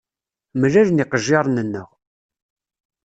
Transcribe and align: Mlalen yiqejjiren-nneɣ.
Mlalen 0.59 0.97
yiqejjiren-nneɣ. 1.01 1.89